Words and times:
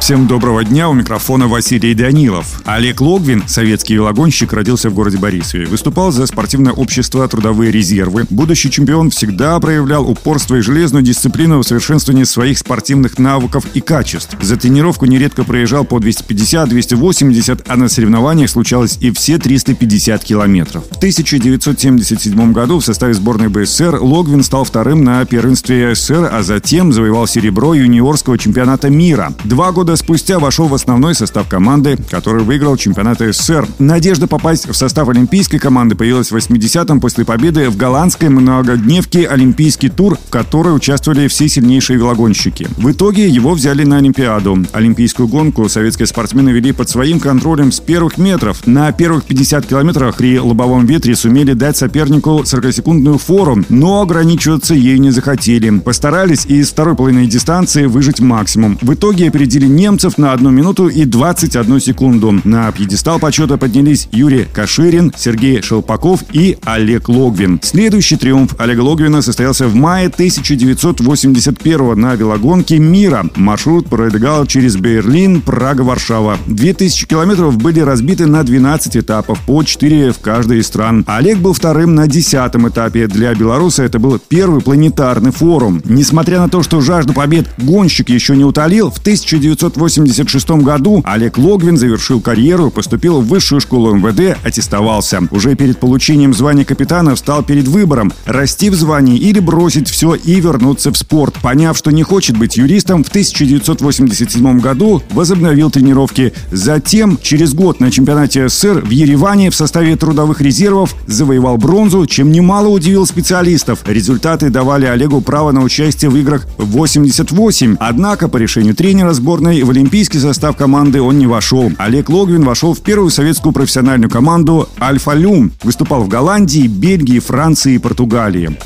Всем 0.00 0.28
доброго 0.28 0.64
дня, 0.64 0.88
у 0.88 0.92
микрофона 0.92 1.48
Василий 1.48 1.92
Данилов. 1.92 2.62
Олег 2.64 3.00
Логвин, 3.00 3.42
советский 3.48 3.94
велогонщик, 3.94 4.52
родился 4.52 4.88
в 4.88 4.94
городе 4.94 5.18
Борисове. 5.18 5.66
Выступал 5.66 6.12
за 6.12 6.26
спортивное 6.26 6.72
общество 6.72 7.26
«Трудовые 7.26 7.72
резервы». 7.72 8.24
Будущий 8.30 8.70
чемпион 8.70 9.10
всегда 9.10 9.58
проявлял 9.58 10.08
упорство 10.08 10.54
и 10.56 10.60
железную 10.60 11.02
дисциплину 11.02 11.58
в 11.58 11.64
совершенствовании 11.64 12.22
своих 12.22 12.58
спортивных 12.58 13.18
навыков 13.18 13.64
и 13.74 13.80
качеств. 13.80 14.36
За 14.40 14.56
тренировку 14.56 15.06
нередко 15.06 15.42
проезжал 15.42 15.84
по 15.84 15.96
250-280, 15.98 17.64
а 17.66 17.76
на 17.76 17.88
соревнованиях 17.88 18.50
случалось 18.50 18.98
и 19.00 19.10
все 19.10 19.38
350 19.38 20.22
километров. 20.22 20.84
В 20.88 20.98
1977 20.98 22.52
году 22.52 22.78
в 22.78 22.84
составе 22.84 23.14
сборной 23.14 23.48
БССР 23.48 23.98
Логвин 24.00 24.44
стал 24.44 24.62
вторым 24.62 25.02
на 25.02 25.24
первенстве 25.24 25.96
СССР, 25.96 26.28
а 26.30 26.42
затем 26.44 26.92
завоевал 26.92 27.26
серебро 27.26 27.74
юниорского 27.74 28.38
чемпионата 28.38 28.88
мира. 28.88 29.32
Два 29.44 29.72
года 29.72 29.85
спустя 29.94 30.40
вошел 30.40 30.66
в 30.66 30.74
основной 30.74 31.14
состав 31.14 31.48
команды, 31.48 31.96
который 32.10 32.42
выиграл 32.42 32.76
чемпионат 32.76 33.20
СССР. 33.20 33.68
Надежда 33.78 34.26
попасть 34.26 34.68
в 34.68 34.74
состав 34.74 35.08
олимпийской 35.08 35.58
команды 35.58 35.94
появилась 35.94 36.32
в 36.32 36.36
80-м 36.36 37.00
после 37.00 37.24
победы 37.24 37.70
в 37.70 37.76
голландской 37.76 38.28
многодневке 38.28 39.28
«Олимпийский 39.28 39.88
тур», 39.88 40.16
в 40.16 40.30
которой 40.30 40.74
участвовали 40.74 41.28
все 41.28 41.48
сильнейшие 41.48 41.98
велогонщики. 41.98 42.66
В 42.76 42.90
итоге 42.90 43.28
его 43.28 43.52
взяли 43.52 43.84
на 43.84 43.98
Олимпиаду. 43.98 44.64
Олимпийскую 44.72 45.28
гонку 45.28 45.68
советские 45.68 46.06
спортсмены 46.06 46.50
вели 46.50 46.72
под 46.72 46.88
своим 46.88 47.20
контролем 47.20 47.70
с 47.70 47.78
первых 47.78 48.18
метров. 48.18 48.66
На 48.66 48.90
первых 48.92 49.24
50 49.24 49.66
километрах 49.66 50.16
при 50.16 50.40
лобовом 50.40 50.86
ветре 50.86 51.14
сумели 51.14 51.52
дать 51.52 51.76
сопернику 51.76 52.40
40-секундную 52.40 53.18
фору, 53.18 53.58
но 53.68 54.00
ограничиваться 54.00 54.74
ею 54.74 55.00
не 55.00 55.10
захотели. 55.10 55.78
Постарались 55.78 56.46
и 56.46 56.56
из 56.56 56.70
второй 56.70 56.96
половины 56.96 57.26
дистанции 57.26 57.84
выжить 57.86 58.20
максимум. 58.20 58.78
В 58.80 58.94
итоге 58.94 59.28
опередили 59.28 59.66
немцев 59.76 60.18
на 60.18 60.32
1 60.32 60.52
минуту 60.52 60.88
и 60.88 61.04
21 61.04 61.80
секунду. 61.80 62.40
На 62.44 62.72
пьедестал 62.72 63.18
почета 63.18 63.58
поднялись 63.58 64.08
Юрий 64.10 64.46
Каширин, 64.52 65.12
Сергей 65.16 65.62
Шелпаков 65.62 66.24
и 66.32 66.58
Олег 66.64 67.08
Логвин. 67.08 67.60
Следующий 67.62 68.16
триумф 68.16 68.54
Олега 68.58 68.80
Логвина 68.80 69.22
состоялся 69.22 69.68
в 69.68 69.74
мае 69.74 70.08
1981 70.08 72.00
на 72.00 72.14
велогонке 72.14 72.78
мира. 72.78 73.26
Маршрут 73.36 73.88
пробегал 73.88 74.46
через 74.46 74.76
Берлин, 74.76 75.42
Прага, 75.42 75.82
Варшава. 75.82 76.38
2000 76.46 77.06
километров 77.06 77.56
были 77.58 77.80
разбиты 77.80 78.26
на 78.26 78.42
12 78.42 78.96
этапов, 78.96 79.40
по 79.46 79.62
4 79.62 80.12
в 80.12 80.18
каждой 80.20 80.58
из 80.58 80.66
стран. 80.66 81.04
Олег 81.06 81.38
был 81.38 81.52
вторым 81.52 81.94
на 81.94 82.06
10 82.06 82.34
этапе. 82.34 83.06
Для 83.06 83.34
белоруса 83.34 83.82
это 83.82 83.98
был 83.98 84.18
первый 84.18 84.60
планетарный 84.60 85.32
форум. 85.32 85.82
Несмотря 85.84 86.40
на 86.40 86.48
то, 86.48 86.62
что 86.62 86.80
жажду 86.80 87.12
побед 87.12 87.46
гонщик 87.58 88.08
еще 88.08 88.36
не 88.36 88.44
утолил, 88.44 88.90
в 88.90 88.98
1900 88.98 89.65
1986 89.68 90.62
году 90.62 91.02
Олег 91.04 91.38
Логвин 91.38 91.76
завершил 91.76 92.20
карьеру, 92.20 92.70
поступил 92.70 93.20
в 93.20 93.26
высшую 93.26 93.60
школу 93.60 93.94
МВД, 93.94 94.38
аттестовался. 94.44 95.22
Уже 95.30 95.54
перед 95.54 95.78
получением 95.78 96.34
звания 96.34 96.64
капитана 96.64 97.14
встал 97.14 97.42
перед 97.42 97.68
выбором– 97.68 98.12
расти 98.26 98.70
в 98.70 98.74
звании 98.74 99.18
или 99.18 99.40
бросить 99.40 99.88
все 99.88 100.14
и 100.14 100.40
вернуться 100.40 100.92
в 100.92 100.96
спорт. 100.96 101.34
Поняв, 101.42 101.76
что 101.76 101.90
не 101.90 102.02
хочет 102.02 102.36
быть 102.36 102.56
юристом, 102.56 103.04
в 103.04 103.08
1987 103.08 104.60
году 104.60 105.02
возобновил 105.10 105.70
тренировки. 105.70 106.32
Затем, 106.50 107.18
через 107.20 107.54
год 107.54 107.80
на 107.80 107.90
чемпионате 107.90 108.48
СССР 108.48 108.80
в 108.80 108.90
Ереване 108.90 109.50
в 109.50 109.54
составе 109.54 109.96
трудовых 109.96 110.40
резервов 110.40 110.94
завоевал 111.06 111.56
бронзу, 111.56 112.06
чем 112.06 112.30
немало 112.30 112.68
удивил 112.68 113.06
специалистов. 113.06 113.80
Результаты 113.86 114.50
давали 114.50 114.86
Олегу 114.86 115.20
право 115.20 115.52
на 115.52 115.62
участие 115.62 116.10
в 116.10 116.16
играх 116.16 116.46
88. 116.58 117.76
Однако 117.80 118.28
по 118.28 118.36
решению 118.36 118.74
тренера 118.74 119.12
сборной 119.12 119.55
в 119.62 119.70
олимпийский 119.70 120.18
состав 120.18 120.56
команды 120.56 121.00
он 121.00 121.18
не 121.18 121.26
вошел. 121.26 121.72
Олег 121.78 122.08
Логвин 122.08 122.44
вошел 122.44 122.74
в 122.74 122.80
первую 122.80 123.10
советскую 123.10 123.52
профессиональную 123.52 124.10
команду 124.10 124.68
«Альфа 124.80 125.14
Люм». 125.14 125.52
Выступал 125.62 126.02
в 126.02 126.08
Голландии, 126.08 126.66
Бельгии, 126.66 127.18
Франции 127.18 127.74
и 127.74 127.78
Португалии. 127.78 128.56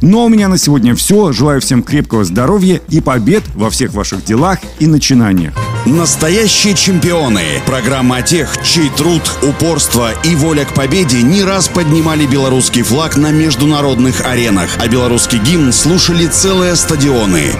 Ну 0.00 0.20
а 0.20 0.24
у 0.24 0.28
меня 0.28 0.48
на 0.48 0.58
сегодня 0.58 0.94
все. 0.94 1.32
Желаю 1.32 1.60
всем 1.60 1.82
крепкого 1.82 2.24
здоровья 2.24 2.80
и 2.88 3.00
побед 3.00 3.42
во 3.54 3.70
всех 3.70 3.92
ваших 3.94 4.24
делах 4.24 4.58
и 4.78 4.86
начинаниях. 4.86 5.54
Настоящие 5.86 6.74
чемпионы. 6.74 7.42
Программа 7.66 8.18
о 8.18 8.22
тех, 8.22 8.56
чей 8.62 8.90
труд, 8.90 9.22
упорство 9.42 10.12
и 10.24 10.34
воля 10.36 10.64
к 10.64 10.74
победе 10.74 11.22
не 11.22 11.42
раз 11.42 11.68
поднимали 11.68 12.26
белорусский 12.26 12.82
флаг 12.82 13.16
на 13.16 13.30
международных 13.30 14.24
аренах, 14.26 14.70
а 14.80 14.88
белорусский 14.88 15.38
гимн 15.38 15.72
слушали 15.72 16.26
целые 16.26 16.76
стадионы. 16.76 17.52